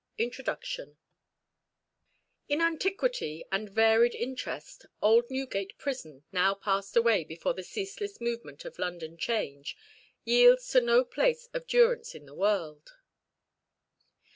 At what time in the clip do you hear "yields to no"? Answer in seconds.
10.23-11.05